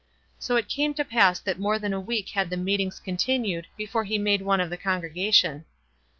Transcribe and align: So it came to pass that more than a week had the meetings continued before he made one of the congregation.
So 0.39 0.55
it 0.55 0.67
came 0.67 0.95
to 0.95 1.05
pass 1.05 1.39
that 1.41 1.59
more 1.59 1.77
than 1.77 1.93
a 1.93 1.99
week 1.99 2.29
had 2.29 2.49
the 2.49 2.57
meetings 2.57 2.99
continued 2.99 3.67
before 3.77 4.03
he 4.03 4.17
made 4.17 4.41
one 4.41 4.59
of 4.59 4.71
the 4.71 4.75
congregation. 4.77 5.65